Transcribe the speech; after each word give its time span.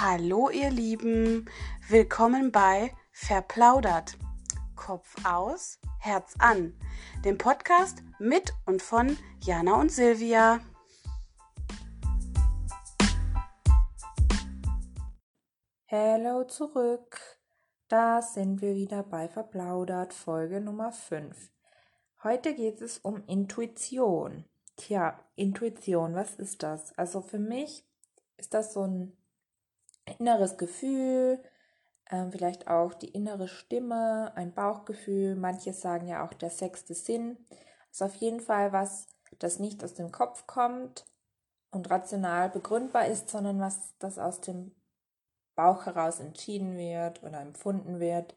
Hallo 0.00 0.48
ihr 0.48 0.70
Lieben, 0.70 1.50
willkommen 1.88 2.52
bei 2.52 2.92
Verplaudert. 3.10 4.16
Kopf 4.76 5.16
aus, 5.26 5.80
Herz 5.98 6.36
an, 6.38 6.78
dem 7.24 7.36
Podcast 7.36 8.04
mit 8.20 8.54
und 8.64 8.80
von 8.80 9.18
Jana 9.42 9.74
und 9.80 9.90
Silvia. 9.90 10.60
Hallo 15.90 16.44
zurück. 16.44 17.18
Da 17.88 18.22
sind 18.22 18.62
wir 18.62 18.76
wieder 18.76 19.02
bei 19.02 19.26
Verplaudert, 19.26 20.14
Folge 20.14 20.60
Nummer 20.60 20.92
5. 20.92 21.50
Heute 22.22 22.54
geht 22.54 22.80
es 22.82 22.98
um 22.98 23.24
Intuition. 23.26 24.44
Tja, 24.76 25.18
Intuition, 25.34 26.14
was 26.14 26.36
ist 26.36 26.62
das? 26.62 26.96
Also 26.96 27.20
für 27.20 27.40
mich 27.40 27.84
ist 28.36 28.54
das 28.54 28.72
so 28.72 28.84
ein 28.84 29.17
inneres 30.18 30.56
Gefühl, 30.56 31.42
äh, 32.06 32.24
vielleicht 32.30 32.68
auch 32.68 32.94
die 32.94 33.08
innere 33.08 33.48
Stimme, 33.48 34.32
ein 34.34 34.52
Bauchgefühl. 34.52 35.36
Manche 35.36 35.72
sagen 35.72 36.06
ja 36.08 36.26
auch 36.26 36.32
der 36.32 36.50
sechste 36.50 36.94
Sinn. 36.94 37.36
Ist 37.90 38.02
auf 38.02 38.14
jeden 38.16 38.40
Fall 38.40 38.72
was, 38.72 39.06
das 39.38 39.58
nicht 39.58 39.84
aus 39.84 39.94
dem 39.94 40.10
Kopf 40.12 40.46
kommt 40.46 41.04
und 41.70 41.90
rational 41.90 42.48
begründbar 42.48 43.06
ist, 43.06 43.30
sondern 43.30 43.60
was 43.60 43.94
das 43.98 44.18
aus 44.18 44.40
dem 44.40 44.74
Bauch 45.54 45.86
heraus 45.86 46.20
entschieden 46.20 46.76
wird 46.76 47.22
oder 47.22 47.40
empfunden 47.40 48.00
wird. 48.00 48.36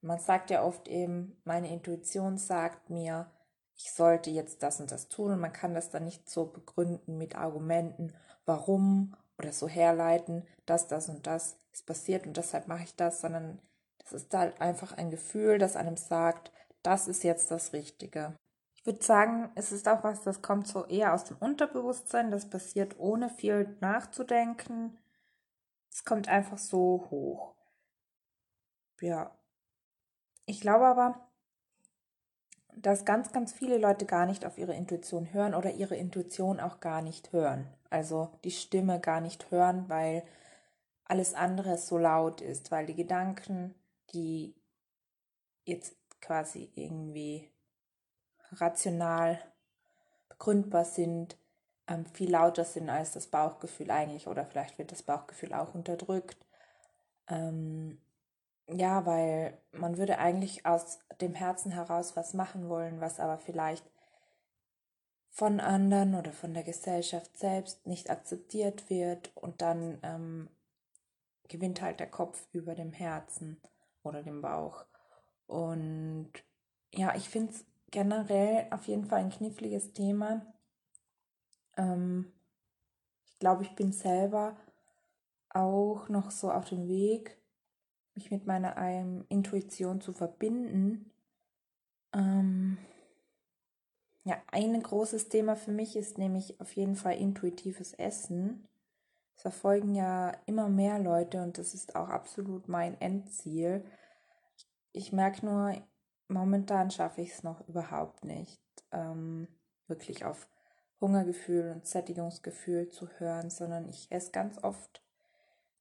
Man 0.00 0.18
sagt 0.18 0.50
ja 0.50 0.64
oft 0.64 0.88
eben, 0.88 1.40
meine 1.44 1.70
Intuition 1.70 2.38
sagt 2.38 2.88
mir, 2.88 3.30
ich 3.74 3.92
sollte 3.92 4.30
jetzt 4.30 4.62
das 4.62 4.80
und 4.80 4.90
das 4.92 5.08
tun 5.08 5.32
und 5.32 5.40
man 5.40 5.52
kann 5.52 5.74
das 5.74 5.90
dann 5.90 6.04
nicht 6.04 6.28
so 6.28 6.46
begründen 6.46 7.18
mit 7.18 7.34
Argumenten, 7.34 8.14
warum 8.44 9.16
oder 9.40 9.52
so 9.52 9.68
herleiten, 9.68 10.46
dass 10.66 10.86
das 10.86 11.08
und 11.08 11.26
das 11.26 11.56
ist 11.72 11.86
passiert 11.86 12.26
und 12.26 12.36
deshalb 12.36 12.68
mache 12.68 12.84
ich 12.84 12.94
das, 12.94 13.20
sondern 13.20 13.58
das 13.98 14.12
ist 14.12 14.34
halt 14.34 14.60
einfach 14.60 14.92
ein 14.92 15.10
Gefühl, 15.10 15.58
das 15.58 15.76
einem 15.76 15.96
sagt, 15.96 16.52
das 16.82 17.08
ist 17.08 17.24
jetzt 17.24 17.50
das 17.50 17.72
Richtige. 17.72 18.36
Ich 18.76 18.86
würde 18.86 19.02
sagen, 19.02 19.50
es 19.54 19.72
ist 19.72 19.88
auch 19.88 20.04
was, 20.04 20.22
das 20.22 20.42
kommt 20.42 20.66
so 20.66 20.86
eher 20.86 21.14
aus 21.14 21.24
dem 21.24 21.36
Unterbewusstsein, 21.38 22.30
das 22.30 22.48
passiert 22.48 22.98
ohne 22.98 23.28
viel 23.28 23.76
nachzudenken. 23.80 24.98
Es 25.90 26.04
kommt 26.04 26.28
einfach 26.28 26.58
so 26.58 27.06
hoch. 27.10 27.54
Ja. 29.00 29.36
Ich 30.46 30.60
glaube 30.60 30.86
aber, 30.86 31.29
dass 32.82 33.04
ganz, 33.04 33.32
ganz 33.32 33.52
viele 33.52 33.78
Leute 33.78 34.06
gar 34.06 34.26
nicht 34.26 34.46
auf 34.46 34.58
ihre 34.58 34.74
Intuition 34.74 35.32
hören 35.32 35.54
oder 35.54 35.72
ihre 35.72 35.96
Intuition 35.96 36.60
auch 36.60 36.80
gar 36.80 37.02
nicht 37.02 37.32
hören. 37.32 37.66
Also 37.90 38.30
die 38.44 38.50
Stimme 38.50 39.00
gar 39.00 39.20
nicht 39.20 39.50
hören, 39.50 39.88
weil 39.88 40.22
alles 41.04 41.34
andere 41.34 41.76
so 41.76 41.98
laut 41.98 42.40
ist, 42.40 42.70
weil 42.70 42.86
die 42.86 42.94
Gedanken, 42.94 43.74
die 44.12 44.54
jetzt 45.64 45.96
quasi 46.20 46.70
irgendwie 46.74 47.50
rational 48.52 49.38
begründbar 50.28 50.84
sind, 50.84 51.36
ähm, 51.86 52.06
viel 52.06 52.30
lauter 52.30 52.64
sind 52.64 52.88
als 52.88 53.12
das 53.12 53.26
Bauchgefühl 53.26 53.90
eigentlich 53.90 54.26
oder 54.26 54.46
vielleicht 54.46 54.78
wird 54.78 54.92
das 54.92 55.02
Bauchgefühl 55.02 55.52
auch 55.52 55.74
unterdrückt. 55.74 56.38
Ähm, 57.28 58.00
ja, 58.72 59.04
weil 59.06 59.58
man 59.72 59.98
würde 59.98 60.18
eigentlich 60.18 60.66
aus 60.66 60.98
dem 61.20 61.34
Herzen 61.34 61.72
heraus 61.72 62.16
was 62.16 62.34
machen 62.34 62.68
wollen, 62.68 63.00
was 63.00 63.20
aber 63.20 63.38
vielleicht 63.38 63.84
von 65.30 65.60
anderen 65.60 66.14
oder 66.14 66.32
von 66.32 66.54
der 66.54 66.64
Gesellschaft 66.64 67.36
selbst 67.38 67.86
nicht 67.86 68.10
akzeptiert 68.10 68.90
wird 68.90 69.34
und 69.36 69.62
dann 69.62 69.98
ähm, 70.02 70.48
gewinnt 71.48 71.82
halt 71.82 72.00
der 72.00 72.10
Kopf 72.10 72.46
über 72.52 72.74
dem 72.74 72.92
Herzen 72.92 73.60
oder 74.02 74.22
dem 74.22 74.40
Bauch. 74.40 74.84
Und 75.46 76.32
ja, 76.92 77.14
ich 77.14 77.28
finde 77.28 77.52
es 77.52 77.64
generell 77.90 78.66
auf 78.70 78.86
jeden 78.86 79.04
Fall 79.04 79.20
ein 79.20 79.30
kniffliges 79.30 79.92
Thema. 79.92 80.46
Ähm, 81.76 82.32
ich 83.26 83.38
glaube, 83.38 83.62
ich 83.62 83.74
bin 83.74 83.92
selber 83.92 84.56
auch 85.48 86.08
noch 86.08 86.30
so 86.30 86.50
auf 86.52 86.68
dem 86.68 86.86
Weg, 86.88 87.36
mich 88.20 88.30
mit 88.30 88.46
meiner 88.46 88.76
ähm, 88.76 89.24
Intuition 89.30 90.00
zu 90.00 90.12
verbinden. 90.12 91.10
Ähm, 92.12 92.76
ja, 94.24 94.36
ein 94.52 94.80
großes 94.82 95.30
Thema 95.30 95.56
für 95.56 95.72
mich 95.72 95.96
ist 95.96 96.18
nämlich 96.18 96.60
auf 96.60 96.72
jeden 96.76 96.96
Fall 96.96 97.16
intuitives 97.16 97.94
Essen. 97.94 98.68
Es 99.36 99.42
verfolgen 99.42 99.94
ja 99.94 100.32
immer 100.44 100.68
mehr 100.68 100.98
Leute 100.98 101.42
und 101.42 101.56
das 101.56 101.72
ist 101.72 101.96
auch 101.96 102.08
absolut 102.10 102.68
mein 102.68 103.00
Endziel. 103.00 103.84
Ich 104.92 105.12
merke 105.12 105.46
nur, 105.46 105.74
momentan 106.28 106.90
schaffe 106.90 107.22
ich 107.22 107.30
es 107.30 107.42
noch 107.42 107.66
überhaupt 107.68 108.24
nicht, 108.24 108.60
ähm, 108.92 109.48
wirklich 109.86 110.26
auf 110.26 110.46
Hungergefühl 111.00 111.72
und 111.72 111.86
Sättigungsgefühl 111.86 112.90
zu 112.90 113.08
hören, 113.18 113.48
sondern 113.48 113.88
ich 113.88 114.12
esse 114.12 114.30
ganz 114.30 114.62
oft 114.62 115.02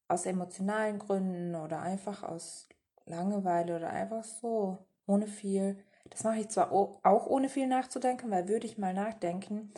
aus 0.10 0.26
emotionalen 0.26 1.00
Gründen 1.00 1.56
oder 1.56 1.82
einfach 1.82 2.24
aus 2.24 2.68
Langeweile 3.06 3.78
oder 3.78 3.90
einfach 3.90 4.24
so, 4.24 4.80
ohne 5.06 5.28
viel. 5.28 5.78
Das 6.10 6.24
mache 6.24 6.40
ich 6.40 6.50
zwar 6.50 6.72
auch 6.72 7.28
ohne 7.28 7.50
viel 7.50 7.68
nachzudenken, 7.68 8.30
weil 8.32 8.48
würde 8.48 8.66
ich 8.66 8.78
mal 8.78 8.94
nachdenken, 8.94 9.72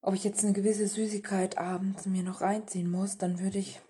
ob 0.00 0.14
ich 0.14 0.24
jetzt 0.24 0.44
eine 0.44 0.52
gewisse 0.52 0.86
Süßigkeit 0.86 1.58
abends 1.58 2.06
mir 2.06 2.22
noch 2.22 2.40
reinziehen 2.40 2.90
muss, 2.90 3.18
dann 3.18 3.40
würde 3.40 3.58
ich 3.58 3.80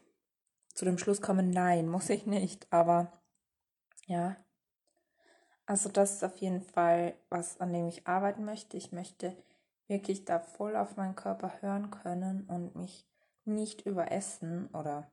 zu 0.75 0.85
dem 0.85 0.99
Schluss 0.99 1.21
kommen, 1.21 1.51
nein, 1.51 1.89
muss 1.91 2.11
ich 2.11 2.27
nicht. 2.27 2.67
Aber 2.71 3.13
ja, 4.07 4.37
also 5.67 5.89
das 5.89 6.15
ist 6.15 6.25
auf 6.25 6.37
jeden 6.39 6.63
Fall 6.63 7.15
was, 7.29 7.61
an 7.61 7.73
dem 7.73 7.87
ich 7.87 8.07
arbeiten 8.07 8.45
möchte. 8.45 8.77
Ich 8.77 8.93
möchte 8.93 9.37
wirklich 9.89 10.25
da 10.25 10.41
voll 10.41 10.75
auf 10.75 10.97
meinen 10.97 11.17
Körper 11.17 11.61
hören 11.61 11.91
können 11.91 12.45
und 12.49 12.75
mich 12.75 13.07
nicht 13.45 13.87
überessen 13.87 14.69
oder 14.73 15.11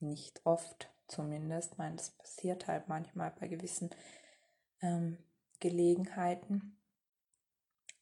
nicht 0.00 0.44
oft 0.44 0.90
zumindest. 1.08 1.72
Ich 1.72 1.78
meine, 1.78 1.96
das 1.96 2.10
passiert 2.10 2.66
halt 2.66 2.88
manchmal 2.88 3.32
bei 3.38 3.48
gewissen 3.48 3.90
ähm, 4.82 5.18
Gelegenheiten. 5.60 6.78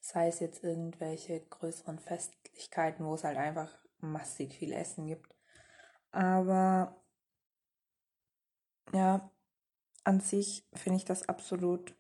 Sei 0.01 0.29
es 0.29 0.41
jetzt 0.41 0.63
irgendwelche 0.63 1.41
größeren 1.41 1.99
Festlichkeiten, 1.99 3.07
wo 3.07 3.15
es 3.15 3.25
halt 3.25 3.39
einfach 3.39 3.71
massig 3.99 4.55
viel 4.55 4.73
Essen 4.73 5.07
gibt. 5.07 5.35
Aber 6.11 7.03
ja, 8.93 9.31
an 10.05 10.21
sich 10.21 10.69
finde 10.75 10.99
ich 10.99 11.05
das 11.05 11.29
absolut 11.29 11.97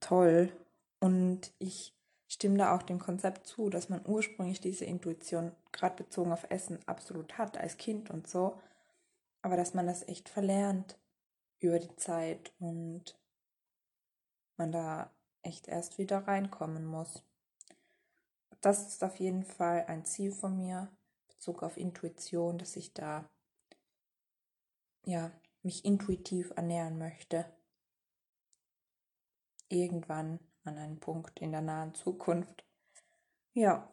toll. 0.00 0.52
Und 1.00 1.52
ich 1.58 1.96
stimme 2.28 2.58
da 2.58 2.76
auch 2.76 2.82
dem 2.82 2.98
Konzept 2.98 3.46
zu, 3.46 3.70
dass 3.70 3.88
man 3.88 4.06
ursprünglich 4.06 4.60
diese 4.60 4.84
Intuition, 4.84 5.52
gerade 5.72 5.96
bezogen 5.96 6.32
auf 6.32 6.46
Essen, 6.50 6.78
absolut 6.86 7.38
hat 7.38 7.56
als 7.56 7.78
Kind 7.78 8.10
und 8.10 8.28
so 8.28 8.60
aber 9.42 9.56
dass 9.56 9.74
man 9.74 9.86
das 9.86 10.06
echt 10.06 10.28
verlernt 10.28 10.98
über 11.60 11.78
die 11.78 11.94
Zeit 11.96 12.52
und 12.58 13.18
man 14.56 14.72
da 14.72 15.10
echt 15.42 15.68
erst 15.68 15.98
wieder 15.98 16.26
reinkommen 16.26 16.84
muss. 16.84 17.22
Das 18.60 18.86
ist 18.88 19.02
auf 19.02 19.16
jeden 19.16 19.44
Fall 19.44 19.86
ein 19.86 20.04
Ziel 20.04 20.32
von 20.32 20.56
mir, 20.56 20.90
Bezug 21.28 21.62
auf 21.62 21.76
Intuition, 21.76 22.58
dass 22.58 22.76
ich 22.76 22.92
da 22.92 23.30
ja 25.04 25.32
mich 25.62 25.84
intuitiv 25.84 26.52
ernähren 26.56 26.98
möchte. 26.98 27.46
Irgendwann 29.68 30.40
an 30.64 30.76
einem 30.76 31.00
Punkt 31.00 31.40
in 31.40 31.52
der 31.52 31.62
nahen 31.62 31.94
Zukunft. 31.94 32.64
Ja. 33.54 33.90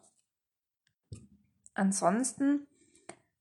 Ansonsten 1.74 2.66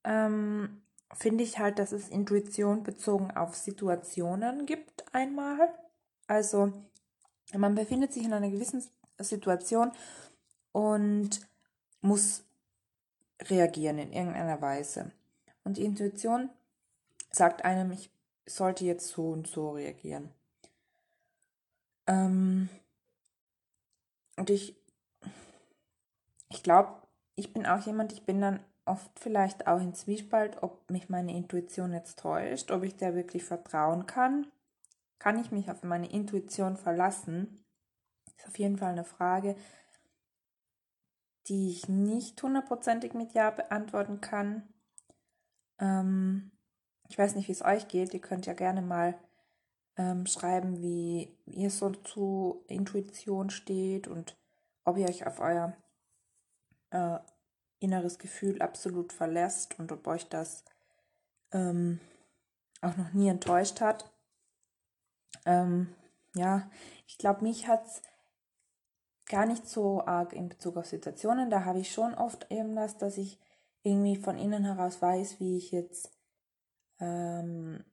ähm, 0.04 0.82
finde 1.14 1.44
ich 1.44 1.60
halt, 1.60 1.80
dass 1.80 1.92
es 1.92 2.10
Intuition 2.10 2.84
bezogen 2.84 3.32
auf 3.32 3.56
Situationen 3.56 4.66
gibt 4.66 5.06
einmal. 5.14 5.74
Also 6.28 6.74
man 7.54 7.76
befindet 7.76 8.14
sich 8.14 8.24
in 8.24 8.34
einer 8.34 8.50
gewissen 8.50 8.84
Situation 9.20 9.92
und 10.72 11.42
muss 12.02 12.44
reagieren 13.42 14.00
in 14.00 14.12
irgendeiner 14.12 14.62
Weise. 14.62 15.12
Und 15.64 15.78
die 15.78 15.86
Intuition 15.86 16.50
sagt 17.32 17.64
einem, 17.66 17.92
ich 17.92 18.10
sollte 18.46 18.86
jetzt 18.86 19.08
so 19.10 19.32
und 19.32 19.48
so 19.48 19.72
reagieren. 19.72 20.32
Ähm, 22.08 22.70
und 24.38 24.50
ich, 24.50 24.76
ich 26.50 26.64
glaube, 26.64 27.02
ich 27.36 27.54
bin 27.54 27.66
auch 27.66 27.86
jemand, 27.86 28.14
ich 28.14 28.26
bin 28.26 28.40
dann 28.42 28.60
oft 28.88 29.20
vielleicht 29.20 29.68
auch 29.68 29.80
in 29.80 29.94
Zwiespalt, 29.94 30.62
ob 30.64 30.90
mich 30.90 31.10
meine 31.10 31.36
Intuition 31.36 31.94
jetzt 31.94 32.20
täuscht, 32.20 32.72
ob 32.72 32.84
ich 32.84 32.96
der 32.96 33.16
wirklich 33.16 33.44
vertrauen 33.44 34.06
kann. 34.06 34.48
Kann 35.20 35.40
ich 35.40 35.52
mich 35.52 35.70
auf 35.70 35.84
meine 35.84 36.10
Intuition 36.10 36.78
verlassen? 36.78 37.64
Ist 38.26 38.48
auf 38.48 38.58
jeden 38.58 38.78
Fall 38.78 38.92
eine 38.92 39.04
Frage, 39.04 39.56
die 41.48 41.70
ich 41.72 41.88
nicht 41.88 42.42
hundertprozentig 42.42 43.14
mit 43.14 43.34
Ja 43.34 43.52
beantworten 43.52 44.22
kann. 44.22 44.68
Ähm, 45.80 46.52
ich 47.10 47.18
weiß 47.18 47.36
nicht, 47.36 47.48
wie 47.48 47.54
es 47.54 47.64
euch 47.64 47.88
geht. 47.88 48.14
Ihr 48.14 48.22
könnt 48.22 48.46
ja 48.46 48.54
gerne 48.54 48.82
mal 48.82 49.18
ähm, 49.98 50.26
schreiben, 50.26 50.82
wie 50.82 51.38
ihr 51.46 51.72
so 51.72 51.90
zu 51.90 52.64
Intuition 52.68 53.50
steht 53.50 54.08
und 54.08 54.38
ob 54.84 54.98
ihr 54.98 55.08
euch 55.08 55.26
auf 55.26 55.40
euer 55.40 55.76
äh, 56.92 57.20
inneres 57.80 58.18
Gefühl 58.20 58.62
absolut 58.62 59.14
verlässt 59.14 59.78
und 59.80 59.92
ob 59.92 60.08
euch 60.08 60.28
das 60.30 60.64
ähm, 61.52 62.00
auch 62.82 62.98
noch 62.98 63.14
nie 63.14 63.30
enttäuscht 63.30 63.82
hat. 63.82 64.12
Ähm, 65.46 65.94
ja, 66.34 66.70
ich 67.08 67.18
glaube, 67.18 67.44
mich 67.44 67.68
hat 67.68 67.86
es 67.86 68.02
gar 69.28 69.46
nicht 69.46 69.68
so 69.68 70.06
arg 70.06 70.34
in 70.34 70.50
Bezug 70.50 70.78
auf 70.78 70.86
Situationen. 70.86 71.50
Da 71.50 71.66
habe 71.66 71.80
ich 71.80 71.92
schon 71.92 72.14
oft 72.16 72.52
eben 72.52 72.76
das, 72.76 72.98
dass 72.98 73.18
ich 73.18 73.40
irgendwie 73.84 74.16
von 74.16 74.38
innen 74.38 74.66
heraus 74.66 75.02
weiß, 75.02 75.40
wie 75.40 75.58
ich 75.58 75.72
jetzt 75.72 76.12
ähm, 77.00 77.84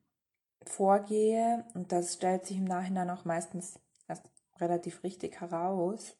vorgehe. 0.65 1.65
Und 1.73 1.91
das 1.91 2.13
stellt 2.13 2.45
sich 2.45 2.57
im 2.57 2.65
Nachhinein 2.65 3.09
auch 3.09 3.25
meistens 3.25 3.79
erst 4.07 4.29
relativ 4.59 5.03
richtig 5.03 5.41
heraus. 5.41 6.17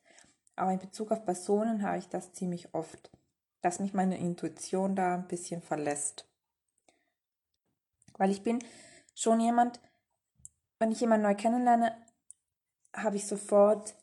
Aber 0.56 0.72
in 0.72 0.80
Bezug 0.80 1.12
auf 1.12 1.26
Personen 1.26 1.84
habe 1.84 1.98
ich 1.98 2.08
das 2.08 2.34
ziemlich 2.34 2.74
oft, 2.74 3.12
dass 3.66 3.80
mich 3.80 3.96
meine 3.96 4.20
Intuition 4.20 4.96
da 4.96 5.16
ein 5.16 5.28
bisschen 5.28 5.60
verlässt. 5.60 6.30
Weil 8.16 8.30
ich 8.30 8.44
bin 8.44 8.60
schon 9.16 9.40
jemand, 9.40 9.80
wenn 10.78 10.92
ich 10.92 11.02
jemanden 11.02 11.26
neu 11.26 11.34
kennenlerne, 11.34 11.98
habe 12.94 13.16
ich 13.16 13.26
sofort 13.26 13.96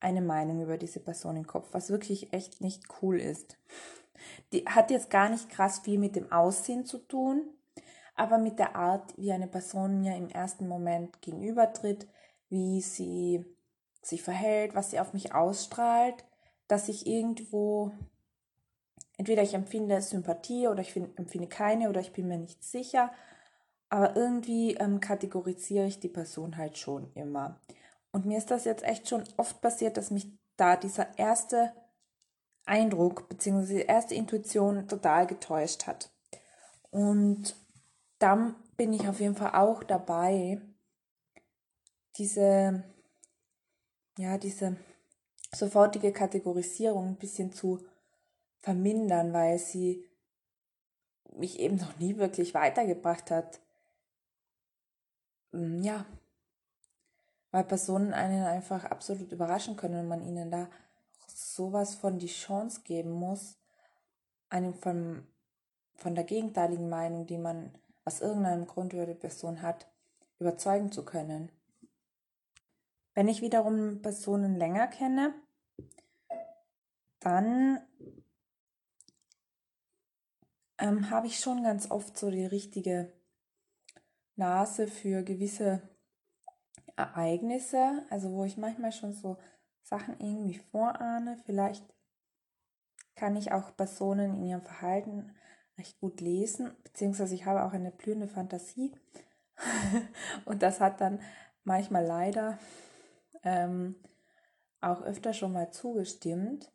eine 0.00 0.22
Meinung 0.22 0.62
über 0.62 0.78
diese 0.78 1.00
Person 1.00 1.36
im 1.36 1.46
Kopf, 1.46 1.68
was 1.72 1.90
wirklich 1.90 2.32
echt 2.32 2.62
nicht 2.62 2.84
cool 3.02 3.20
ist. 3.20 3.58
Die 4.54 4.64
hat 4.64 4.90
jetzt 4.90 5.10
gar 5.10 5.28
nicht 5.28 5.50
krass 5.50 5.80
viel 5.80 5.98
mit 5.98 6.16
dem 6.16 6.32
Aussehen 6.32 6.86
zu 6.86 6.96
tun, 6.96 7.42
aber 8.14 8.38
mit 8.38 8.58
der 8.58 8.74
Art, 8.74 9.12
wie 9.18 9.32
eine 9.32 9.48
Person 9.48 10.00
mir 10.00 10.16
im 10.16 10.30
ersten 10.30 10.66
Moment 10.66 11.20
gegenübertritt, 11.20 12.08
wie 12.48 12.80
sie 12.80 13.44
sich 14.00 14.22
verhält, 14.22 14.74
was 14.74 14.92
sie 14.92 14.98
auf 14.98 15.12
mich 15.12 15.34
ausstrahlt, 15.34 16.24
dass 16.68 16.88
ich 16.88 17.06
irgendwo, 17.06 17.92
entweder 19.20 19.42
ich 19.42 19.52
empfinde 19.52 20.00
Sympathie 20.00 20.66
oder 20.66 20.80
ich 20.80 20.96
empfinde 20.96 21.46
keine 21.46 21.90
oder 21.90 22.00
ich 22.00 22.14
bin 22.14 22.26
mir 22.26 22.38
nicht 22.38 22.64
sicher, 22.64 23.12
aber 23.90 24.16
irgendwie 24.16 24.76
ähm, 24.76 24.98
kategorisiere 24.98 25.84
ich 25.84 26.00
die 26.00 26.08
Person 26.08 26.56
halt 26.56 26.78
schon 26.78 27.12
immer. 27.12 27.60
Und 28.12 28.24
mir 28.24 28.38
ist 28.38 28.50
das 28.50 28.64
jetzt 28.64 28.82
echt 28.82 29.10
schon 29.10 29.22
oft 29.36 29.60
passiert, 29.60 29.98
dass 29.98 30.10
mich 30.10 30.26
da 30.56 30.74
dieser 30.74 31.18
erste 31.18 31.70
Eindruck 32.64 33.28
bzw. 33.28 33.80
die 33.80 33.82
erste 33.82 34.14
Intuition 34.14 34.88
total 34.88 35.26
getäuscht 35.26 35.86
hat. 35.86 36.10
Und 36.90 37.54
dann 38.20 38.54
bin 38.78 38.94
ich 38.94 39.06
auf 39.06 39.20
jeden 39.20 39.36
Fall 39.36 39.52
auch 39.52 39.84
dabei, 39.84 40.62
diese, 42.16 42.84
ja, 44.16 44.38
diese 44.38 44.76
sofortige 45.54 46.10
Kategorisierung 46.10 47.08
ein 47.08 47.16
bisschen 47.18 47.52
zu 47.52 47.80
vermindern, 48.60 49.32
weil 49.32 49.58
sie 49.58 50.04
mich 51.36 51.58
eben 51.58 51.76
noch 51.76 51.96
nie 51.98 52.16
wirklich 52.16 52.54
weitergebracht 52.54 53.30
hat. 53.30 53.60
Hm, 55.52 55.82
ja, 55.82 56.04
weil 57.50 57.64
Personen 57.64 58.12
einen 58.12 58.44
einfach 58.44 58.84
absolut 58.84 59.32
überraschen 59.32 59.76
können 59.76 60.00
und 60.00 60.08
man 60.08 60.22
ihnen 60.22 60.50
da 60.50 60.68
sowas 61.26 61.94
von 61.94 62.18
die 62.18 62.26
Chance 62.26 62.82
geben 62.84 63.10
muss, 63.10 63.56
einen 64.48 64.74
von, 64.74 65.26
von 65.94 66.14
der 66.14 66.24
gegenteiligen 66.24 66.88
Meinung, 66.88 67.26
die 67.26 67.38
man 67.38 67.76
aus 68.04 68.20
irgendeinem 68.20 68.66
Grund 68.66 68.92
über 68.92 69.06
die 69.06 69.14
Person 69.14 69.62
hat, 69.62 69.88
überzeugen 70.38 70.92
zu 70.92 71.04
können. 71.04 71.50
Wenn 73.14 73.28
ich 73.28 73.42
wiederum 73.42 74.00
Personen 74.02 74.56
länger 74.56 74.86
kenne, 74.86 75.34
dann 77.20 77.80
ähm, 80.80 81.10
habe 81.10 81.26
ich 81.26 81.38
schon 81.38 81.62
ganz 81.62 81.90
oft 81.90 82.18
so 82.18 82.30
die 82.30 82.46
richtige 82.46 83.12
Nase 84.36 84.88
für 84.88 85.22
gewisse 85.22 85.82
Ereignisse, 86.96 88.04
also 88.10 88.32
wo 88.32 88.44
ich 88.44 88.56
manchmal 88.56 88.92
schon 88.92 89.12
so 89.12 89.36
Sachen 89.82 90.18
irgendwie 90.18 90.58
vorahne. 90.58 91.36
Vielleicht 91.44 91.84
kann 93.14 93.36
ich 93.36 93.52
auch 93.52 93.76
Personen 93.76 94.36
in 94.36 94.46
ihrem 94.46 94.62
Verhalten 94.62 95.34
recht 95.78 96.00
gut 96.00 96.20
lesen, 96.20 96.74
beziehungsweise 96.82 97.34
ich 97.34 97.44
habe 97.44 97.64
auch 97.64 97.72
eine 97.72 97.90
blühende 97.90 98.28
Fantasie. 98.28 98.94
und 100.46 100.62
das 100.62 100.80
hat 100.80 101.00
dann 101.00 101.20
manchmal 101.64 102.04
leider 102.04 102.58
ähm, 103.42 103.96
auch 104.80 105.02
öfter 105.02 105.34
schon 105.34 105.52
mal 105.52 105.70
zugestimmt. 105.70 106.72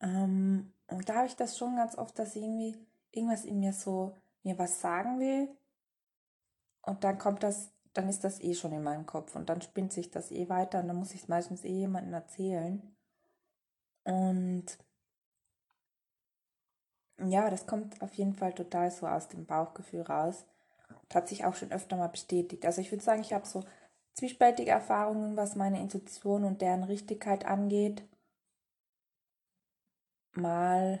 Ähm, 0.00 0.72
und 0.88 1.08
da 1.08 1.16
habe 1.16 1.26
ich 1.26 1.36
das 1.36 1.56
schon 1.56 1.76
ganz 1.76 1.96
oft, 1.96 2.18
dass 2.18 2.34
irgendwie 2.34 2.87
irgendwas 3.12 3.44
in 3.44 3.60
mir 3.60 3.72
so 3.72 4.16
mir 4.42 4.58
was 4.58 4.80
sagen 4.80 5.18
will. 5.20 5.48
Und 6.82 7.04
dann 7.04 7.18
kommt 7.18 7.42
das 7.42 7.72
dann 7.98 8.08
ist 8.08 8.22
das 8.22 8.40
eh 8.40 8.54
schon 8.54 8.72
in 8.72 8.82
meinem 8.84 9.06
Kopf 9.06 9.34
und 9.34 9.48
dann 9.48 9.60
spinnt 9.60 9.92
sich 9.92 10.10
das 10.10 10.30
eh 10.30 10.48
weiter 10.48 10.80
und 10.80 10.88
dann 10.88 10.96
muss 10.96 11.14
ich 11.14 11.22
es 11.22 11.28
meistens 11.28 11.64
eh 11.64 11.72
jemandem 11.72 12.14
erzählen. 12.14 12.96
Und 14.04 14.66
ja, 17.18 17.50
das 17.50 17.66
kommt 17.66 18.00
auf 18.00 18.14
jeden 18.14 18.34
Fall 18.34 18.54
total 18.54 18.90
so 18.90 19.06
aus 19.06 19.28
dem 19.28 19.46
Bauchgefühl 19.46 20.02
raus. 20.02 20.44
Und 20.88 21.14
hat 21.14 21.28
sich 21.28 21.44
auch 21.44 21.54
schon 21.54 21.72
öfter 21.72 21.96
mal 21.96 22.08
bestätigt. 22.08 22.64
Also 22.64 22.80
ich 22.80 22.92
würde 22.92 23.02
sagen, 23.02 23.20
ich 23.22 23.32
habe 23.32 23.46
so 23.46 23.64
zwiespältige 24.14 24.70
Erfahrungen, 24.70 25.36
was 25.36 25.56
meine 25.56 25.80
Intuition 25.80 26.44
und 26.44 26.60
deren 26.62 26.84
Richtigkeit 26.84 27.44
angeht. 27.46 28.02
Mal 30.34 31.00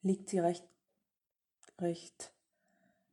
liegt 0.00 0.30
sie 0.30 0.38
recht, 0.38 0.66
recht 1.78 2.32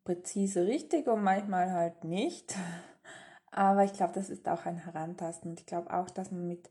präzise 0.03 0.65
richtig 0.65 1.07
und 1.07 1.23
manchmal 1.23 1.71
halt 1.71 2.03
nicht. 2.03 2.55
Aber 3.51 3.83
ich 3.83 3.93
glaube, 3.93 4.13
das 4.13 4.29
ist 4.29 4.47
auch 4.47 4.65
ein 4.65 4.77
Herantasten. 4.77 5.51
Und 5.51 5.59
ich 5.59 5.65
glaube 5.65 5.93
auch, 5.93 6.09
dass 6.09 6.31
man 6.31 6.47
mit 6.47 6.69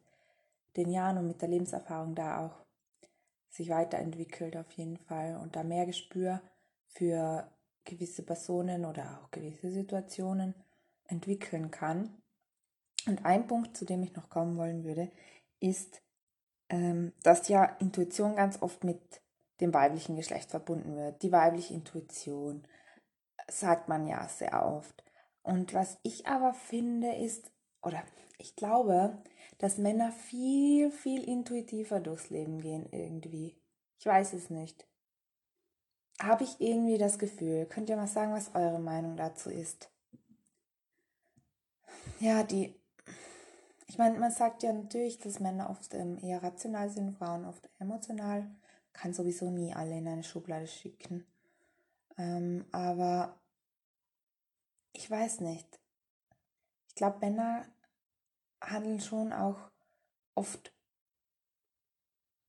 den 0.76 0.90
Jahren 0.90 1.18
und 1.18 1.26
mit 1.26 1.42
der 1.42 1.48
Lebenserfahrung 1.48 2.14
da 2.14 2.46
auch 2.46 2.64
sich 3.50 3.70
weiterentwickelt 3.70 4.56
auf 4.56 4.70
jeden 4.72 4.96
Fall 4.96 5.36
und 5.42 5.56
da 5.56 5.62
mehr 5.64 5.86
Gespür 5.86 6.40
für 6.86 7.50
gewisse 7.84 8.22
Personen 8.22 8.84
oder 8.84 9.20
auch 9.20 9.30
gewisse 9.30 9.70
Situationen 9.70 10.54
entwickeln 11.06 11.70
kann. 11.70 12.20
Und 13.06 13.24
ein 13.24 13.46
Punkt, 13.46 13.76
zu 13.76 13.84
dem 13.84 14.02
ich 14.02 14.14
noch 14.14 14.28
kommen 14.28 14.56
wollen 14.56 14.84
würde, 14.84 15.10
ist, 15.60 16.02
ähm, 16.68 17.12
dass 17.22 17.48
ja 17.48 17.64
Intuition 17.64 18.36
ganz 18.36 18.60
oft 18.60 18.84
mit 18.84 19.00
dem 19.60 19.74
weiblichen 19.74 20.16
Geschlecht 20.16 20.50
verbunden 20.50 20.96
wird. 20.96 21.22
Die 21.22 21.32
weibliche 21.32 21.74
Intuition, 21.74 22.66
sagt 23.50 23.88
man 23.88 24.06
ja 24.06 24.28
sehr 24.28 24.66
oft. 24.66 25.04
Und 25.42 25.74
was 25.74 25.98
ich 26.02 26.26
aber 26.26 26.52
finde 26.54 27.14
ist, 27.14 27.50
oder 27.82 28.02
ich 28.38 28.54
glaube, 28.56 29.22
dass 29.58 29.78
Männer 29.78 30.12
viel, 30.12 30.90
viel 30.90 31.24
intuitiver 31.24 32.00
durchs 32.00 32.30
Leben 32.30 32.60
gehen 32.60 32.88
irgendwie. 32.92 33.56
Ich 33.98 34.06
weiß 34.06 34.34
es 34.34 34.50
nicht. 34.50 34.86
Habe 36.20 36.44
ich 36.44 36.60
irgendwie 36.60 36.98
das 36.98 37.18
Gefühl. 37.18 37.66
Könnt 37.66 37.88
ihr 37.88 37.96
mal 37.96 38.06
sagen, 38.06 38.32
was 38.32 38.54
eure 38.54 38.80
Meinung 38.80 39.16
dazu 39.16 39.50
ist? 39.50 39.90
Ja, 42.20 42.42
die. 42.42 42.74
Ich 43.86 43.96
meine, 43.96 44.18
man 44.18 44.30
sagt 44.30 44.62
ja 44.62 44.72
natürlich, 44.72 45.18
dass 45.18 45.40
Männer 45.40 45.70
oft 45.70 45.94
ähm, 45.94 46.18
eher 46.18 46.42
rational 46.42 46.90
sind, 46.90 47.16
Frauen 47.16 47.44
oft 47.46 47.70
emotional. 47.78 48.50
Kann 49.00 49.14
sowieso 49.14 49.50
nie 49.50 49.72
alle 49.72 49.96
in 49.96 50.08
eine 50.08 50.24
Schublade 50.24 50.66
schicken. 50.66 51.24
Ähm, 52.16 52.64
aber 52.72 53.38
ich 54.92 55.08
weiß 55.08 55.40
nicht. 55.40 55.78
Ich 56.88 56.96
glaube, 56.96 57.18
Männer 57.20 57.64
handeln 58.60 58.98
schon 58.98 59.32
auch 59.32 59.70
oft 60.34 60.72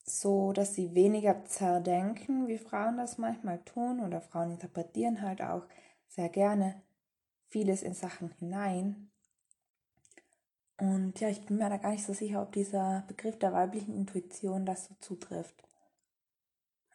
so, 0.03 0.53
dass 0.53 0.74
sie 0.74 0.96
weniger 0.96 1.46
zerdenken, 1.46 2.48
wie 2.48 2.58
Frauen 2.58 2.98
das 2.98 3.20
manchmal 3.20 3.63
tun, 3.63 4.00
oder 4.00 4.20
Frauen 4.20 4.50
interpretieren 4.50 5.22
halt 5.22 5.44
auch 5.44 5.68
sehr 6.08 6.29
gerne 6.29 6.82
vieles 7.46 7.84
in 7.84 7.94
Sachen 7.94 8.32
hinein. 8.39 9.12
Und 10.77 11.20
ja, 11.20 11.29
ich 11.29 11.46
bin 11.46 11.58
mir 11.58 11.70
da 11.70 11.77
gar 11.77 11.91
nicht 11.91 12.06
so 12.06 12.13
sicher, 12.13 12.41
ob 12.41 12.53
dieser 12.53 13.03
Begriff 13.08 13.38
der 13.38 13.53
weiblichen 13.53 13.94
Intuition 13.94 14.65
das 14.65 14.86
so 14.86 14.96
zutrifft. 15.00 15.69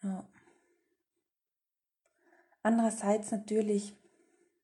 Ja. 0.05 0.23
Andererseits 2.61 3.31
natürlich 3.31 3.97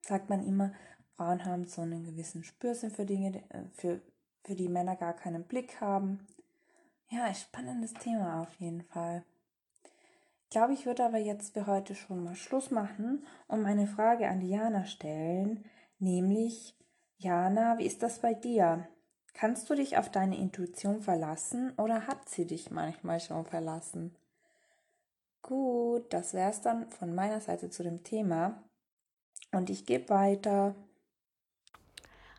sagt 0.02 0.30
man 0.30 0.46
immer, 0.46 0.72
Frauen 1.16 1.46
haben 1.46 1.66
so 1.66 1.82
einen 1.82 2.04
gewissen 2.04 2.44
Spürsinn 2.44 2.92
für 2.92 3.06
Dinge, 3.06 3.44
äh, 3.50 3.64
für, 3.74 4.02
für 4.44 4.56
die 4.56 4.70
Männer 4.70 4.96
gar 4.96 5.14
keinen 5.14 5.44
Blick 5.44 5.82
haben. 5.82 6.28
Ja, 7.10 7.24
ein 7.24 7.36
spannendes 7.36 7.94
Thema 7.94 8.42
auf 8.42 8.54
jeden 8.60 8.84
Fall. 8.84 9.24
glaube, 10.52 10.74
ich 10.74 10.86
würde 10.86 11.06
aber 11.06 11.18
jetzt 11.18 11.54
für 11.54 11.66
heute 11.66 11.96
schon 11.96 12.24
mal 12.24 12.36
Schluss 12.36 12.70
machen 12.70 13.26
und 13.48 13.64
meine 13.64 13.88
Frage 13.88 14.28
an 14.28 14.42
Diana 14.42 14.86
stellen, 14.86 15.66
nämlich, 15.98 16.78
Jana, 17.18 17.80
wie 17.80 17.86
ist 17.88 18.04
das 18.04 18.20
bei 18.20 18.36
dir? 18.36 18.88
Kannst 19.34 19.70
du 19.70 19.76
dich 19.76 19.98
auf 19.98 20.10
deine 20.10 20.38
Intuition 20.38 21.02
verlassen 21.02 21.74
oder 21.78 22.06
hat 22.06 22.30
sie 22.30 22.46
dich 22.46 22.70
manchmal 22.70 23.20
schon 23.20 23.46
verlassen? 23.46 24.16
Gut, 25.42 26.14
das 26.14 26.34
wär's 26.34 26.62
dann 26.62 26.90
von 26.90 27.16
meiner 27.16 27.42
Seite 27.42 27.70
zu 27.70 27.84
dem 27.84 28.04
Thema. 28.04 28.64
Und 29.52 29.70
ich 29.70 29.86
gebe 29.86 30.10
weiter. 30.10 30.76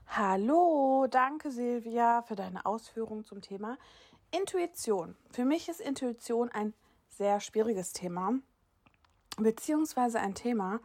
Hallo, 0.06 1.06
danke 1.10 1.50
Silvia 1.50 2.22
für 2.22 2.36
deine 2.36 2.64
Ausführungen 2.66 3.24
zum 3.24 3.40
Thema 3.40 3.78
Intuition. 4.30 5.16
Für 5.30 5.44
mich 5.44 5.68
ist 5.68 5.80
Intuition 5.80 6.50
ein 6.50 6.74
sehr 7.10 7.40
schwieriges 7.40 7.92
Thema, 7.92 8.34
beziehungsweise 9.36 10.20
ein 10.20 10.34
Thema, 10.34 10.80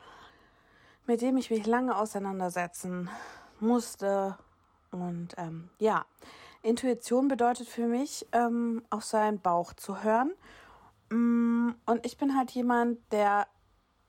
mit 1.06 1.22
dem 1.22 1.38
ich 1.38 1.50
mich 1.50 1.66
lange 1.66 1.98
auseinandersetzen 1.98 3.10
musste. 3.60 4.38
Und 4.92 5.34
ähm, 5.38 5.70
ja, 5.80 6.06
Intuition 6.62 7.28
bedeutet 7.28 7.68
für 7.70 7.88
mich, 7.88 8.28
ähm, 8.34 8.84
auf 8.90 9.04
seinen 9.04 9.40
Bauch 9.40 9.74
zu 9.74 10.04
hören. 10.04 10.34
Mm, 11.10 11.72
und 11.86 12.06
ich 12.06 12.18
bin 12.18 12.36
halt 12.38 12.52
jemand, 12.52 13.00
der 13.12 13.48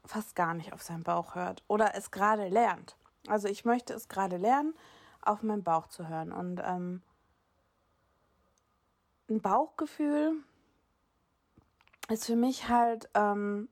fast 0.05 0.35
gar 0.35 0.55
nicht 0.55 0.73
auf 0.73 0.83
seinen 0.83 1.03
Bauch 1.03 1.35
hört 1.35 1.63
oder 1.69 1.95
es 1.95 2.11
gerade 2.11 2.49
lernt. 2.49 2.97
Also 3.29 3.49
ich 3.49 3.65
möchte 3.65 3.93
es 3.93 4.09
gerade 4.09 4.37
lernen, 4.37 4.75
auf 5.23 5.43
meinen 5.43 5.63
Bauch 5.63 5.89
zu 5.89 6.09
hören. 6.09 6.33
Und 6.33 6.63
ähm, 6.65 7.03
ein 9.29 9.41
Bauchgefühl 9.41 10.37
ist 12.09 12.25
für 12.25 12.37
mich 12.37 12.69
halt, 12.69 13.11
ähm, 13.15 13.69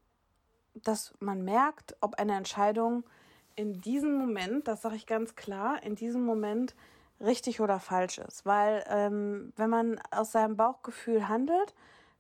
dass 0.74 1.14
man 1.20 1.42
merkt, 1.42 1.96
ob 2.00 2.16
eine 2.16 2.36
Entscheidung 2.36 3.04
in 3.54 3.80
diesem 3.80 4.14
Moment, 4.18 4.68
das 4.68 4.82
sage 4.82 4.96
ich 4.96 5.06
ganz 5.06 5.34
klar, 5.34 5.82
in 5.82 5.94
diesem 5.94 6.24
Moment 6.24 6.74
richtig 7.20 7.60
oder 7.62 7.80
falsch 7.80 8.18
ist. 8.18 8.44
Weil 8.44 8.84
ähm, 8.88 9.54
wenn 9.56 9.70
man 9.70 9.98
aus 10.10 10.32
seinem 10.32 10.56
Bauchgefühl 10.56 11.28
handelt, 11.28 11.74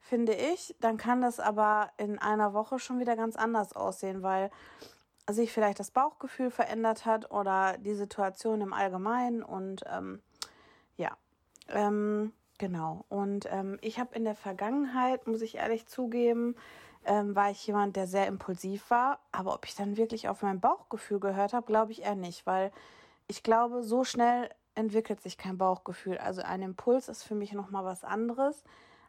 finde 0.06 0.34
ich, 0.34 0.74
dann 0.80 0.96
kann 0.96 1.20
das 1.20 1.40
aber 1.40 1.90
in 1.96 2.18
einer 2.18 2.54
Woche 2.54 2.78
schon 2.78 3.00
wieder 3.00 3.16
ganz 3.16 3.36
anders 3.36 3.74
aussehen, 3.74 4.22
weil 4.22 4.50
sich 5.28 5.52
vielleicht 5.52 5.80
das 5.80 5.90
Bauchgefühl 5.90 6.50
verändert 6.50 7.04
hat 7.04 7.30
oder 7.32 7.76
die 7.78 7.94
Situation 7.94 8.60
im 8.60 8.72
Allgemeinen 8.72 9.42
und 9.42 9.82
ähm, 9.92 10.22
ja, 10.96 11.16
ähm, 11.68 12.32
genau. 12.58 13.04
Und 13.08 13.48
ähm, 13.50 13.78
ich 13.80 13.98
habe 13.98 14.14
in 14.14 14.24
der 14.24 14.36
Vergangenheit, 14.36 15.26
muss 15.26 15.42
ich 15.42 15.56
ehrlich 15.56 15.86
zugeben, 15.86 16.54
ähm, 17.04 17.34
war 17.34 17.50
ich 17.50 17.66
jemand, 17.66 17.96
der 17.96 18.06
sehr 18.06 18.28
impulsiv 18.28 18.88
war. 18.90 19.18
Aber 19.32 19.54
ob 19.54 19.66
ich 19.66 19.74
dann 19.74 19.96
wirklich 19.96 20.28
auf 20.28 20.42
mein 20.42 20.60
Bauchgefühl 20.60 21.18
gehört 21.18 21.52
habe, 21.52 21.66
glaube 21.66 21.90
ich 21.90 22.02
eher 22.02 22.14
nicht, 22.14 22.46
weil 22.46 22.70
ich 23.26 23.42
glaube, 23.42 23.82
so 23.82 24.04
schnell 24.04 24.48
entwickelt 24.76 25.20
sich 25.20 25.36
kein 25.36 25.58
Bauchgefühl. 25.58 26.18
Also 26.18 26.42
ein 26.42 26.62
Impuls 26.62 27.08
ist 27.08 27.24
für 27.24 27.34
mich 27.34 27.52
nochmal 27.52 27.84
was 27.84 28.04
anderes, 28.04 28.62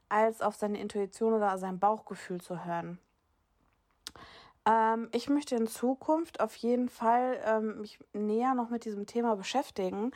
als 0.09 0.41
auf 0.41 0.55
seine 0.55 0.79
Intuition 0.79 1.33
oder 1.33 1.57
sein 1.57 1.79
Bauchgefühl 1.79 2.41
zu 2.41 2.65
hören. 2.65 2.99
Ähm, 4.67 5.09
ich 5.13 5.29
möchte 5.29 5.55
in 5.55 5.67
Zukunft 5.67 6.39
auf 6.41 6.55
jeden 6.57 6.89
Fall 6.89 7.39
ähm, 7.45 7.81
mich 7.81 7.99
näher 8.13 8.53
noch 8.53 8.69
mit 8.69 8.85
diesem 8.85 9.05
Thema 9.05 9.35
beschäftigen, 9.35 10.11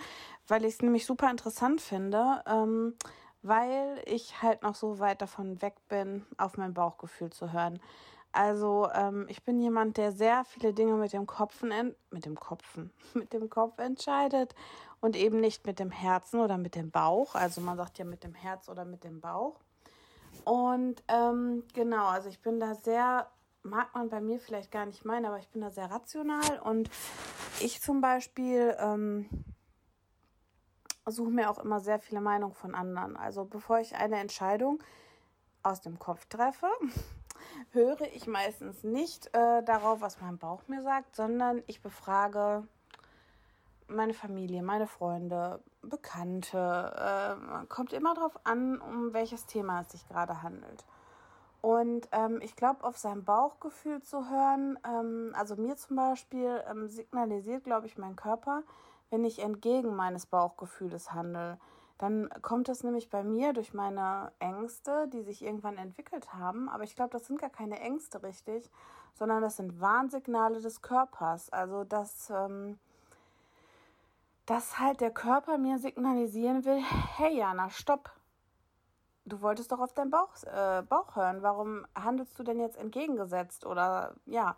weil 0.47 0.65
ich 0.65 0.73
es 0.73 0.81
nämlich 0.81 1.05
super 1.05 1.29
interessant 1.31 1.79
finde, 1.79 2.43
ähm, 2.45 2.95
weil 3.41 4.01
ich 4.05 4.41
halt 4.41 4.61
noch 4.61 4.75
so 4.75 4.99
weit 4.99 5.21
davon 5.21 5.61
weg 5.61 5.75
bin, 5.87 6.25
auf 6.37 6.57
mein 6.57 6.73
Bauchgefühl 6.73 7.31
zu 7.31 7.53
hören. 7.53 7.79
Also 8.33 8.89
ähm, 8.93 9.25
ich 9.29 9.43
bin 9.43 9.59
jemand, 9.59 9.97
der 9.97 10.11
sehr 10.11 10.45
viele 10.45 10.73
Dinge 10.73 10.93
mit 10.93 11.11
dem 11.13 11.25
Kopf 11.25 11.63
mit 11.63 12.25
dem 12.25 12.39
Kopfen, 12.39 12.91
mit 13.13 13.33
dem 13.33 13.49
Kopf 13.49 13.77
entscheidet 13.79 14.53
und 14.99 15.15
eben 15.15 15.39
nicht 15.39 15.65
mit 15.65 15.79
dem 15.79 15.91
Herzen 15.91 16.39
oder 16.39 16.57
mit 16.57 16.75
dem 16.75 16.91
Bauch. 16.91 17.35
Also 17.35 17.61
man 17.61 17.77
sagt 17.77 17.97
ja 17.99 18.05
mit 18.05 18.23
dem 18.23 18.33
Herz 18.33 18.69
oder 18.69 18.85
mit 18.85 19.03
dem 19.03 19.21
Bauch. 19.21 19.59
Und 20.43 21.03
ähm, 21.07 21.63
genau, 21.73 22.07
also 22.07 22.29
ich 22.29 22.41
bin 22.41 22.59
da 22.59 22.75
sehr, 22.75 23.27
mag 23.63 23.93
man 23.93 24.09
bei 24.09 24.21
mir 24.21 24.39
vielleicht 24.39 24.71
gar 24.71 24.85
nicht 24.85 25.05
meinen, 25.05 25.25
aber 25.25 25.37
ich 25.37 25.49
bin 25.49 25.61
da 25.61 25.69
sehr 25.69 25.89
rational 25.91 26.59
und 26.63 26.89
ich 27.59 27.81
zum 27.81 28.01
Beispiel 28.01 28.75
ähm, 28.79 29.29
suche 31.05 31.31
mir 31.31 31.49
auch 31.49 31.59
immer 31.59 31.79
sehr 31.79 31.99
viele 31.99 32.21
Meinungen 32.21 32.53
von 32.53 32.75
anderen. 32.75 33.17
Also 33.17 33.45
bevor 33.45 33.79
ich 33.79 33.95
eine 33.95 34.19
Entscheidung 34.19 34.81
aus 35.63 35.81
dem 35.81 35.99
Kopf 35.99 36.25
treffe, 36.25 36.67
höre 37.71 38.01
ich 38.13 38.27
meistens 38.27 38.83
nicht 38.83 39.27
äh, 39.35 39.63
darauf, 39.63 40.01
was 40.01 40.21
mein 40.21 40.37
Bauch 40.37 40.67
mir 40.67 40.81
sagt, 40.81 41.15
sondern 41.15 41.63
ich 41.67 41.81
befrage 41.81 42.67
meine 43.95 44.13
Familie, 44.13 44.63
meine 44.63 44.87
Freunde, 44.87 45.59
Bekannte. 45.81 46.57
Äh, 46.57 47.65
kommt 47.67 47.93
immer 47.93 48.13
darauf 48.13 48.39
an, 48.43 48.79
um 48.79 49.13
welches 49.13 49.45
Thema 49.45 49.81
es 49.81 49.91
sich 49.91 50.07
gerade 50.07 50.43
handelt. 50.43 50.85
Und 51.61 52.07
ähm, 52.11 52.39
ich 52.41 52.55
glaube, 52.55 52.83
auf 52.83 52.97
sein 52.97 53.23
Bauchgefühl 53.23 54.01
zu 54.01 54.29
hören, 54.29 54.79
ähm, 54.83 55.33
also 55.37 55.55
mir 55.55 55.75
zum 55.77 55.95
Beispiel 55.95 56.63
ähm, 56.69 56.87
signalisiert, 56.87 57.63
glaube 57.63 57.85
ich, 57.85 57.97
mein 57.97 58.15
Körper, 58.15 58.63
wenn 59.11 59.23
ich 59.23 59.39
entgegen 59.39 59.95
meines 59.95 60.25
Bauchgefühles 60.25 61.13
handle. 61.13 61.59
Dann 61.99 62.29
kommt 62.41 62.67
es 62.67 62.83
nämlich 62.83 63.11
bei 63.11 63.23
mir 63.23 63.53
durch 63.53 63.75
meine 63.75 64.31
Ängste, 64.39 65.07
die 65.09 65.21
sich 65.21 65.43
irgendwann 65.43 65.77
entwickelt 65.77 66.33
haben. 66.33 66.67
Aber 66.67 66.83
ich 66.83 66.95
glaube, 66.95 67.11
das 67.11 67.27
sind 67.27 67.39
gar 67.39 67.51
keine 67.51 67.79
Ängste 67.79 68.23
richtig, 68.23 68.71
sondern 69.13 69.43
das 69.43 69.57
sind 69.57 69.79
Warnsignale 69.79 70.61
des 70.61 70.81
Körpers. 70.81 71.51
Also, 71.51 71.83
dass, 71.83 72.31
ähm, 72.31 72.79
dass 74.45 74.79
halt 74.79 75.01
der 75.01 75.11
Körper 75.11 75.57
mir 75.57 75.77
signalisieren 75.77 76.65
will, 76.65 76.81
hey 77.17 77.37
Jana, 77.37 77.69
stopp. 77.69 78.11
Du 79.25 79.41
wolltest 79.41 79.71
doch 79.71 79.79
auf 79.79 79.93
deinen 79.93 80.09
Bauch, 80.09 80.31
äh, 80.43 80.81
Bauch 80.81 81.15
hören. 81.15 81.43
Warum 81.43 81.85
handelst 81.95 82.37
du 82.39 82.43
denn 82.43 82.59
jetzt 82.59 82.77
entgegengesetzt? 82.77 83.65
Oder 83.65 84.15
ja. 84.25 84.55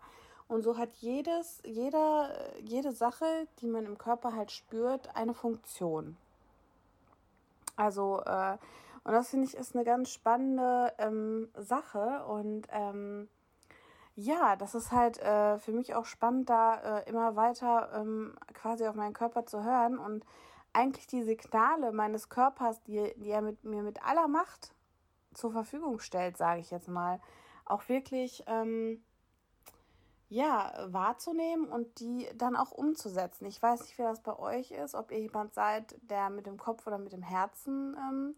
Und 0.48 0.62
so 0.62 0.76
hat 0.76 0.90
jedes, 0.94 1.60
jeder, 1.64 2.30
jede 2.60 2.92
Sache, 2.92 3.46
die 3.60 3.66
man 3.66 3.86
im 3.86 3.98
Körper 3.98 4.34
halt 4.34 4.50
spürt, 4.50 5.14
eine 5.16 5.34
Funktion. 5.34 6.16
Also, 7.76 8.20
äh, 8.24 8.56
und 9.04 9.12
das 9.12 9.30
finde 9.30 9.46
ich 9.46 9.54
ist 9.54 9.74
eine 9.74 9.84
ganz 9.84 10.10
spannende 10.10 10.92
ähm, 10.98 11.48
Sache. 11.56 12.24
Und 12.26 12.66
ähm, 12.70 13.28
ja, 14.16 14.56
das 14.56 14.74
ist 14.74 14.92
halt 14.92 15.18
äh, 15.18 15.58
für 15.58 15.72
mich 15.72 15.94
auch 15.94 16.04
spannend, 16.04 16.48
da 16.48 17.00
äh, 17.00 17.08
immer 17.08 17.36
weiter 17.36 17.90
ähm, 17.94 18.34
quasi 18.52 18.86
auf 18.86 18.94
meinen 18.94 19.12
Körper 19.12 19.44
zu 19.46 19.64
hören 19.64 19.98
und 19.98 20.24
eigentlich 20.72 21.06
die 21.06 21.22
Signale 21.22 21.92
meines 21.92 22.28
Körpers, 22.28 22.82
die, 22.82 23.12
die 23.16 23.30
er 23.30 23.42
mit 23.42 23.64
mir 23.64 23.82
mit 23.82 24.04
aller 24.04 24.28
Macht 24.28 24.74
zur 25.32 25.52
Verfügung 25.52 25.98
stellt, 25.98 26.36
sage 26.36 26.60
ich 26.60 26.70
jetzt 26.70 26.88
mal, 26.88 27.20
auch 27.64 27.88
wirklich 27.88 28.44
ähm, 28.46 29.02
ja, 30.28 30.72
wahrzunehmen 30.88 31.68
und 31.68 32.00
die 32.00 32.28
dann 32.34 32.56
auch 32.56 32.72
umzusetzen. 32.72 33.46
Ich 33.46 33.62
weiß 33.62 33.82
nicht, 33.82 33.98
wie 33.98 34.02
das 34.02 34.20
bei 34.20 34.36
euch 34.38 34.70
ist, 34.70 34.94
ob 34.94 35.10
ihr 35.10 35.20
jemand 35.20 35.54
seid, 35.54 35.96
der 36.02 36.30
mit 36.30 36.46
dem 36.46 36.58
Kopf 36.58 36.86
oder 36.86 36.98
mit 36.98 37.12
dem 37.12 37.22
Herzen 37.22 37.96
ähm, 37.96 38.34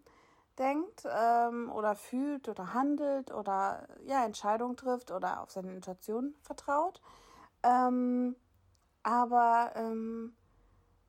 denkt 0.59 1.05
ähm, 1.11 1.71
oder 1.71 1.95
fühlt 1.95 2.49
oder 2.49 2.75
handelt 2.75 3.33
oder 3.33 3.87
ja, 4.05 4.25
Entscheidungen 4.25 4.77
trifft 4.77 5.11
oder 5.11 5.43
auf 5.43 5.51
seine 5.51 5.75
Intuition 5.75 6.35
vertraut. 6.43 7.01
Ähm, 7.63 8.37
aber 9.03 9.73
ähm, 9.77 10.35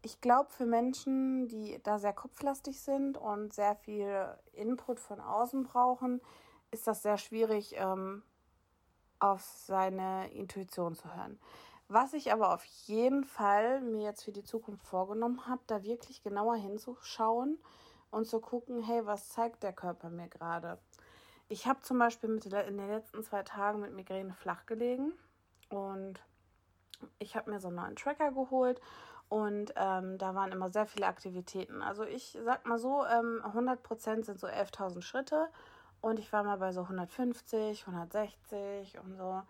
ich 0.02 0.22
glaube, 0.22 0.50
für 0.52 0.66
Menschen, 0.66 1.48
die 1.48 1.80
da 1.84 2.00
sehr 2.00 2.14
kopflastig 2.14 2.82
sind 2.82 3.18
und 3.18 3.54
sehr 3.54 3.76
viel 3.76 4.28
Input 4.54 5.00
von 5.00 5.20
außen 5.20 5.64
brauchen, 5.64 6.22
ist 6.72 6.88
das 6.88 7.02
sehr 7.02 7.18
schwierig, 7.18 7.76
ähm, 7.78 8.24
auf 9.20 9.42
seine 9.42 10.32
Intuition 10.32 10.96
zu 10.96 11.14
hören. 11.16 11.40
Was 11.88 12.14
ich 12.14 12.32
aber 12.32 12.54
auf 12.54 12.64
jeden 12.64 13.24
Fall 13.24 13.82
mir 13.82 14.04
jetzt 14.04 14.24
für 14.24 14.32
die 14.32 14.44
Zukunft 14.44 14.86
vorgenommen 14.86 15.48
habe, 15.48 15.62
da 15.68 15.84
wirklich 15.84 16.22
genauer 16.22 16.56
hinzuschauen 16.56 17.58
und 18.12 18.26
zu 18.26 18.40
gucken, 18.40 18.82
hey, 18.82 19.06
was 19.06 19.30
zeigt 19.30 19.64
der 19.64 19.74
Körper 19.74 20.10
mir 20.10 20.28
gerade? 20.28 20.78
Ich 21.50 21.68
habe 21.68 21.82
zum 21.82 22.00
Beispiel 22.00 22.30
mit, 22.30 22.46
in 22.46 22.78
den 22.78 22.90
letzten 22.90 23.24
zwei 23.24 23.44
Tagen 23.44 23.80
mit 23.80 23.94
Migräne 23.94 24.34
flach 24.34 24.66
gelegen 24.66 25.14
und 25.70 26.20
ich 27.20 27.36
habe 27.36 27.52
mir 27.52 27.60
so 27.60 27.68
einen 27.68 27.78
neuen 27.78 27.96
Tracker 27.96 28.32
geholt 28.32 28.82
und 29.30 29.74
ähm, 29.76 30.18
da 30.18 30.36
waren 30.36 30.52
immer 30.52 30.70
sehr 30.70 30.86
viele 30.86 31.08
Aktivitäten. 31.08 31.82
Also 31.82 32.04
ich 32.04 32.38
sag 32.44 32.66
mal 32.66 32.80
so, 32.80 33.06
ähm, 33.06 33.42
100% 33.44 34.26
sind 34.26 34.40
so 34.40 34.48
11.000 34.48 35.02
Schritte 35.02 35.48
und 36.02 36.20
ich 36.20 36.32
war 36.32 36.44
mal 36.44 36.58
bei 36.58 36.72
so 36.72 36.82
150, 36.82 37.88
160 37.88 39.00
und 39.00 39.16
so. 39.16 39.42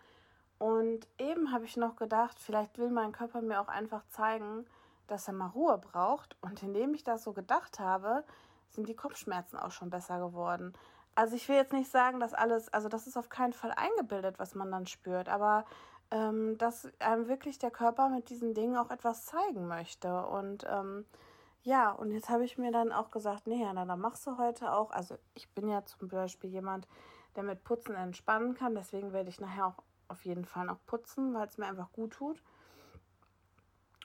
Und 0.58 1.06
eben 1.18 1.52
habe 1.52 1.64
ich 1.64 1.76
noch 1.76 1.94
gedacht, 1.94 2.38
vielleicht 2.40 2.78
will 2.78 2.90
mein 2.90 3.12
Körper 3.12 3.40
mir 3.40 3.60
auch 3.60 3.68
einfach 3.68 4.04
zeigen, 4.08 4.66
dass 5.06 5.28
er 5.28 5.34
mal 5.34 5.46
Ruhe 5.48 5.78
braucht. 5.78 6.36
Und 6.40 6.62
indem 6.62 6.94
ich 6.94 7.04
das 7.04 7.22
so 7.22 7.32
gedacht 7.32 7.78
habe, 7.78 8.24
sind 8.70 8.88
die 8.88 8.96
Kopfschmerzen 8.96 9.56
auch 9.58 9.70
schon 9.70 9.90
besser 9.90 10.18
geworden. 10.18 10.72
also 11.14 11.34
ich 11.34 11.48
will 11.48 11.56
jetzt 11.56 11.72
nicht 11.72 11.90
sagen, 11.90 12.20
dass 12.20 12.32
alles, 12.34 12.72
also 12.72 12.88
das 12.88 13.06
ist 13.06 13.16
auf 13.16 13.28
keinen 13.28 13.52
Fall 13.52 13.72
eingebildet, 13.72 14.38
was 14.38 14.54
man 14.54 14.70
dann 14.70 14.86
spürt, 14.86 15.28
aber 15.28 15.64
ähm, 16.10 16.56
dass 16.58 16.88
einem 17.00 17.28
wirklich 17.28 17.58
der 17.58 17.70
Körper 17.70 18.08
mit 18.08 18.30
diesen 18.30 18.54
Dingen 18.54 18.76
auch 18.76 18.90
etwas 18.90 19.26
zeigen 19.26 19.66
möchte. 19.66 20.26
Und 20.26 20.64
ähm, 20.70 21.04
ja, 21.62 21.90
und 21.90 22.12
jetzt 22.12 22.30
habe 22.30 22.44
ich 22.44 22.56
mir 22.56 22.72
dann 22.72 22.92
auch 22.92 23.10
gesagt, 23.10 23.46
nee, 23.46 23.60
Jana, 23.62 23.84
dann 23.84 24.00
machst 24.00 24.26
du 24.26 24.38
heute 24.38 24.72
auch, 24.72 24.90
also 24.90 25.16
ich 25.34 25.50
bin 25.50 25.68
ja 25.68 25.84
zum 25.84 26.08
Beispiel 26.08 26.50
jemand, 26.50 26.86
der 27.36 27.42
mit 27.42 27.64
Putzen 27.64 27.94
entspannen 27.94 28.54
kann, 28.54 28.74
deswegen 28.74 29.12
werde 29.12 29.28
ich 29.28 29.40
nachher 29.40 29.66
auch 29.66 29.82
auf 30.08 30.24
jeden 30.24 30.44
Fall 30.44 30.64
noch 30.66 30.78
putzen, 30.86 31.34
weil 31.34 31.46
es 31.46 31.58
mir 31.58 31.66
einfach 31.66 31.92
gut 31.92 32.12
tut. 32.12 32.42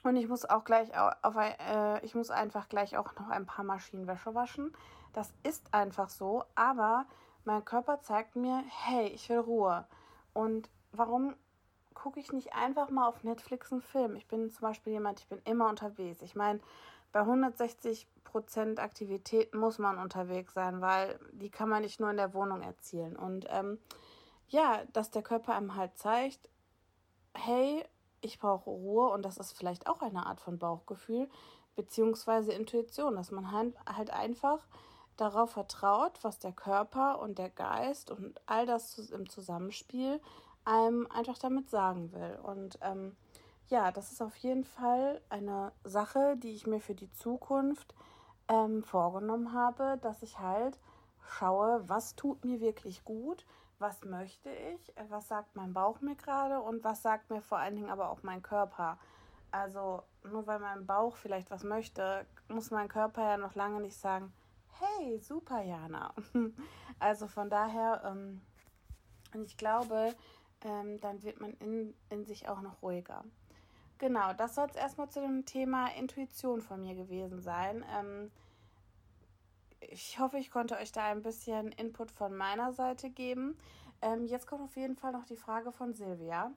Und 0.04 0.16
ich 0.16 0.28
muss 0.28 0.44
auch 0.44 0.64
gleich 0.64 0.96
auf, 0.96 1.14
auf 1.22 1.36
äh, 1.36 2.04
ich 2.04 2.14
muss 2.14 2.30
einfach 2.30 2.68
gleich 2.68 2.96
auch 2.96 3.14
noch 3.18 3.28
ein 3.30 3.46
paar 3.46 3.64
Maschinen 3.64 4.06
Wäsche 4.06 4.34
waschen. 4.34 4.72
Das 5.14 5.32
ist 5.42 5.72
einfach 5.72 6.10
so, 6.10 6.44
aber 6.54 7.06
mein 7.44 7.64
Körper 7.64 8.00
zeigt 8.02 8.36
mir, 8.36 8.62
hey, 8.68 9.08
ich 9.08 9.28
will 9.30 9.38
Ruhe. 9.38 9.86
Und 10.34 10.68
warum 10.92 11.34
gucke 11.94 12.20
ich 12.20 12.32
nicht 12.32 12.52
einfach 12.54 12.90
mal 12.90 13.08
auf 13.08 13.24
Netflix 13.24 13.72
einen 13.72 13.80
Film? 13.80 14.14
Ich 14.16 14.28
bin 14.28 14.50
zum 14.50 14.68
Beispiel 14.68 14.92
jemand, 14.92 15.20
ich 15.20 15.28
bin 15.28 15.40
immer 15.44 15.70
unterwegs. 15.70 16.20
Ich 16.20 16.36
meine, 16.36 16.60
bei 17.12 17.20
160 17.20 18.06
Prozent 18.24 18.80
Aktivität 18.80 19.54
muss 19.54 19.78
man 19.78 19.98
unterwegs 19.98 20.52
sein, 20.52 20.82
weil 20.82 21.18
die 21.32 21.50
kann 21.50 21.68
man 21.70 21.82
nicht 21.82 22.00
nur 22.00 22.10
in 22.10 22.18
der 22.18 22.34
Wohnung 22.34 22.60
erzielen. 22.60 23.16
Und 23.16 23.46
ähm, 23.48 23.78
ja, 24.48 24.82
dass 24.92 25.10
der 25.10 25.22
Körper 25.22 25.54
einem 25.54 25.76
halt 25.76 25.96
zeigt, 25.96 26.50
hey, 27.34 27.84
ich 28.24 28.38
brauche 28.38 28.70
Ruhe 28.70 29.08
und 29.10 29.22
das 29.22 29.36
ist 29.36 29.52
vielleicht 29.52 29.86
auch 29.86 30.00
eine 30.00 30.26
Art 30.26 30.40
von 30.40 30.58
Bauchgefühl 30.58 31.28
beziehungsweise 31.76 32.52
Intuition, 32.52 33.16
dass 33.16 33.30
man 33.30 33.50
halt, 33.52 34.10
einfach 34.10 34.66
darauf 35.16 35.50
vertraut, 35.50 36.18
was 36.22 36.38
der 36.38 36.52
Körper 36.52 37.20
und 37.20 37.38
der 37.38 37.50
Geist 37.50 38.10
und 38.10 38.40
all 38.46 38.66
das 38.66 38.98
im 39.10 39.28
Zusammenspiel 39.28 40.20
einem 40.64 41.06
einfach 41.10 41.38
damit 41.38 41.70
sagen 41.70 42.12
will. 42.12 42.38
Und 42.42 42.78
ähm, 42.80 43.14
ja, 43.68 43.92
das 43.92 44.12
ist 44.12 44.22
auf 44.22 44.36
jeden 44.36 44.64
Fall 44.64 45.20
eine 45.28 45.72
Sache, 45.84 46.36
die 46.36 46.54
ich 46.54 46.66
mir 46.66 46.80
für 46.80 46.94
die 46.94 47.10
Zukunft 47.10 47.94
ähm, 48.48 48.82
vorgenommen 48.82 49.52
habe, 49.52 49.98
dass 50.02 50.22
ich 50.22 50.38
halt 50.38 50.78
schaue, 51.28 51.82
was 51.88 52.16
tut 52.16 52.44
mir 52.44 52.60
wirklich 52.60 53.04
gut, 53.04 53.44
was 53.84 54.02
möchte 54.02 54.48
ich, 54.48 54.94
was 55.10 55.28
sagt 55.28 55.56
mein 55.56 55.74
Bauch 55.74 56.00
mir 56.00 56.16
gerade 56.16 56.58
und 56.58 56.82
was 56.84 57.02
sagt 57.02 57.28
mir 57.28 57.42
vor 57.42 57.58
allen 57.58 57.76
Dingen 57.76 57.90
aber 57.90 58.08
auch 58.08 58.22
mein 58.22 58.42
Körper. 58.42 58.98
Also 59.50 60.02
nur 60.22 60.46
weil 60.46 60.58
mein 60.58 60.86
Bauch 60.86 61.16
vielleicht 61.16 61.50
was 61.50 61.64
möchte, 61.64 62.24
muss 62.48 62.70
mein 62.70 62.88
Körper 62.88 63.22
ja 63.22 63.36
noch 63.36 63.54
lange 63.54 63.82
nicht 63.82 63.98
sagen, 63.98 64.32
hey, 64.80 65.18
super 65.18 65.62
Jana. 65.62 66.14
Also 67.00 67.26
von 67.26 67.50
daher, 67.50 68.02
ähm, 68.06 68.40
ich 69.44 69.58
glaube, 69.58 70.14
ähm, 70.64 71.00
dann 71.00 71.22
wird 71.22 71.40
man 71.40 71.52
in, 71.54 71.92
in 72.08 72.24
sich 72.24 72.48
auch 72.48 72.62
noch 72.62 72.80
ruhiger. 72.82 73.24
Genau, 73.98 74.32
das 74.32 74.54
soll 74.54 74.68
es 74.70 74.76
erstmal 74.76 75.10
zu 75.10 75.20
dem 75.20 75.44
Thema 75.44 75.88
Intuition 75.88 76.62
von 76.62 76.80
mir 76.80 76.94
gewesen 76.94 77.42
sein. 77.42 77.84
Ähm, 77.98 78.30
ich 79.90 80.18
hoffe, 80.18 80.38
ich 80.38 80.50
konnte 80.50 80.76
euch 80.76 80.92
da 80.92 81.06
ein 81.06 81.22
bisschen 81.22 81.72
Input 81.72 82.10
von 82.10 82.36
meiner 82.36 82.72
Seite 82.72 83.10
geben. 83.10 83.56
Ähm, 84.02 84.26
jetzt 84.26 84.46
kommt 84.46 84.62
auf 84.62 84.76
jeden 84.76 84.96
Fall 84.96 85.12
noch 85.12 85.24
die 85.24 85.36
Frage 85.36 85.72
von 85.72 85.94
Silvia. 85.94 86.52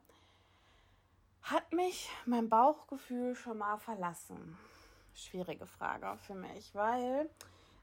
Hat 1.42 1.72
mich 1.72 2.10
mein 2.26 2.48
Bauchgefühl 2.48 3.34
schon 3.34 3.58
mal 3.58 3.78
verlassen? 3.78 4.58
Schwierige 5.14 5.66
Frage 5.66 6.16
für 6.18 6.34
mich, 6.34 6.74
weil, 6.74 7.30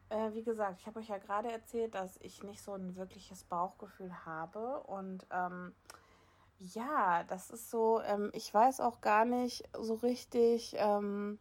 äh, 0.10 0.34
wie 0.34 0.44
gesagt, 0.44 0.80
ich 0.80 0.88
habe 0.88 1.00
euch 1.00 1.08
ja 1.08 1.18
gerade 1.18 1.52
erzählt, 1.52 1.96
dass 1.96 2.18
ich 2.18 2.44
nicht 2.44 2.62
so 2.62 2.74
ein 2.74 2.96
wirkliches 2.96 3.44
Bauchgefühl 3.44 4.25
habe 4.25 4.82
und 4.82 5.25
ähm, 5.32 5.74
ja, 6.60 7.24
das 7.24 7.50
ist 7.50 7.70
so, 7.70 8.01
ähm, 8.01 8.29
ich 8.34 8.53
weiß 8.53 8.79
auch 8.79 9.01
gar 9.01 9.25
nicht 9.25 9.64
so 9.77 9.96
richtig, 9.96 10.75
ähm, 10.77 11.40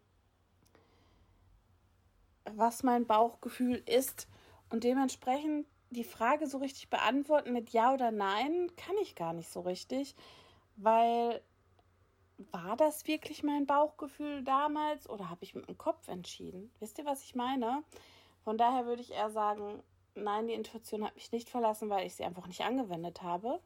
was 2.50 2.82
mein 2.82 3.06
Bauchgefühl 3.06 3.82
ist. 3.86 4.28
Und 4.70 4.84
dementsprechend 4.84 5.66
die 5.90 6.04
Frage 6.04 6.46
so 6.46 6.58
richtig 6.58 6.90
beantworten 6.90 7.52
mit 7.52 7.70
Ja 7.70 7.92
oder 7.94 8.10
Nein 8.10 8.70
kann 8.76 8.96
ich 9.02 9.14
gar 9.14 9.32
nicht 9.32 9.48
so 9.48 9.60
richtig, 9.60 10.14
weil 10.76 11.40
war 12.50 12.76
das 12.76 13.06
wirklich 13.06 13.42
mein 13.42 13.66
Bauchgefühl 13.66 14.42
damals 14.42 15.08
oder 15.08 15.30
habe 15.30 15.44
ich 15.44 15.54
mit 15.54 15.68
dem 15.68 15.78
Kopf 15.78 16.08
entschieden? 16.08 16.72
Wisst 16.80 16.98
ihr, 16.98 17.04
was 17.04 17.22
ich 17.22 17.34
meine? 17.34 17.84
Von 18.42 18.58
daher 18.58 18.86
würde 18.86 19.02
ich 19.02 19.12
eher 19.12 19.30
sagen, 19.30 19.82
nein, 20.14 20.48
die 20.48 20.54
Intuition 20.54 21.04
hat 21.04 21.14
mich 21.14 21.30
nicht 21.32 21.48
verlassen, 21.48 21.90
weil 21.90 22.06
ich 22.06 22.16
sie 22.16 22.24
einfach 22.24 22.46
nicht 22.46 22.62
angewendet 22.62 23.22
habe. 23.22 23.60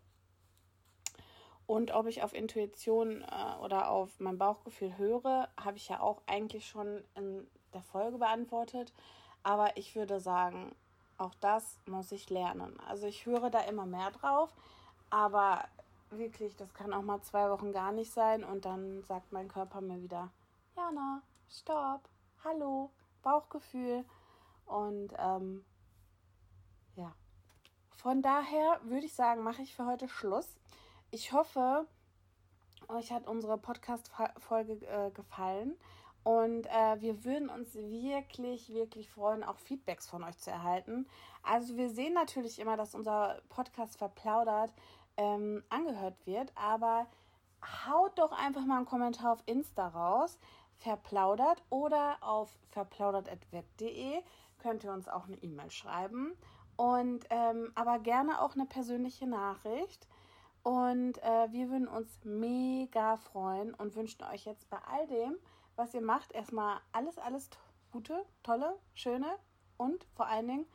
Und 1.66 1.90
ob 1.92 2.06
ich 2.06 2.22
auf 2.22 2.32
Intuition 2.32 3.22
äh, 3.22 3.62
oder 3.62 3.90
auf 3.90 4.20
mein 4.20 4.38
Bauchgefühl 4.38 4.96
höre, 4.96 5.48
habe 5.58 5.76
ich 5.76 5.88
ja 5.88 6.00
auch 6.00 6.22
eigentlich 6.26 6.66
schon 6.66 7.02
in 7.14 7.46
der 7.74 7.82
Folge 7.82 8.18
beantwortet. 8.18 8.92
Aber 9.42 9.76
ich 9.76 9.94
würde 9.94 10.20
sagen, 10.20 10.74
auch 11.16 11.34
das 11.40 11.78
muss 11.86 12.12
ich 12.12 12.30
lernen. 12.30 12.78
Also 12.88 13.06
ich 13.06 13.26
höre 13.26 13.50
da 13.50 13.60
immer 13.60 13.86
mehr 13.86 14.10
drauf, 14.10 14.54
aber 15.10 15.64
wirklich, 16.10 16.56
das 16.56 16.72
kann 16.74 16.92
auch 16.92 17.02
mal 17.02 17.20
zwei 17.22 17.50
Wochen 17.50 17.72
gar 17.72 17.92
nicht 17.92 18.12
sein 18.12 18.44
und 18.44 18.64
dann 18.64 19.02
sagt 19.02 19.32
mein 19.32 19.48
Körper 19.48 19.80
mir 19.80 20.00
wieder, 20.02 20.30
Jana, 20.76 21.22
stopp, 21.48 22.08
hallo, 22.44 22.90
Bauchgefühl. 23.22 24.04
Und 24.64 25.12
ähm, 25.18 25.64
ja, 26.94 27.12
von 27.96 28.22
daher 28.22 28.80
würde 28.84 29.06
ich 29.06 29.14
sagen, 29.14 29.42
mache 29.42 29.62
ich 29.62 29.74
für 29.74 29.86
heute 29.86 30.08
Schluss. 30.08 30.56
Ich 31.10 31.32
hoffe, 31.32 31.86
euch 32.88 33.12
hat 33.12 33.26
unsere 33.26 33.58
Podcast-Folge 33.58 34.86
äh, 34.86 35.10
gefallen. 35.10 35.74
Und 36.28 36.66
äh, 36.66 37.00
wir 37.00 37.24
würden 37.24 37.48
uns 37.48 37.74
wirklich, 37.74 38.68
wirklich 38.74 39.08
freuen, 39.08 39.42
auch 39.42 39.58
Feedbacks 39.60 40.06
von 40.06 40.22
euch 40.24 40.36
zu 40.36 40.50
erhalten. 40.50 41.06
Also 41.42 41.78
wir 41.78 41.88
sehen 41.88 42.12
natürlich 42.12 42.58
immer, 42.58 42.76
dass 42.76 42.94
unser 42.94 43.40
Podcast 43.48 43.96
verplaudert 43.96 44.70
ähm, 45.16 45.64
angehört 45.70 46.16
wird, 46.26 46.52
aber 46.54 47.06
haut 47.86 48.18
doch 48.18 48.32
einfach 48.32 48.66
mal 48.66 48.76
einen 48.76 48.84
Kommentar 48.84 49.32
auf 49.32 49.42
Insta 49.46 49.88
raus, 49.88 50.38
verplaudert 50.76 51.62
oder 51.70 52.18
auf 52.20 52.50
verplaudert.web.de 52.72 54.22
könnt 54.58 54.84
ihr 54.84 54.92
uns 54.92 55.08
auch 55.08 55.28
eine 55.28 55.38
E-Mail 55.38 55.70
schreiben. 55.70 56.36
Und 56.76 57.24
ähm, 57.30 57.72
aber 57.74 58.00
gerne 58.00 58.42
auch 58.42 58.54
eine 58.54 58.66
persönliche 58.66 59.26
Nachricht. 59.26 60.06
Und 60.62 61.22
äh, 61.22 61.50
wir 61.52 61.70
würden 61.70 61.88
uns 61.88 62.20
mega 62.22 63.16
freuen 63.16 63.72
und 63.72 63.96
wünschen 63.96 64.24
euch 64.24 64.44
jetzt 64.44 64.68
bei 64.68 64.76
all 64.92 65.06
dem, 65.06 65.38
was 65.78 65.94
ihr 65.94 66.02
macht, 66.02 66.32
erstmal 66.32 66.80
alles, 66.92 67.18
alles 67.18 67.48
Gute, 67.92 68.26
tolle, 68.42 68.78
schöne 68.94 69.38
und 69.76 70.04
vor 70.14 70.26
allen 70.26 70.48
Dingen 70.48 70.66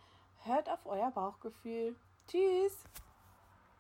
hört 0.45 0.69
auf 0.69 0.85
euer 0.85 1.11
Bauchgefühl. 1.11 1.95
Tschüss! 2.27 2.83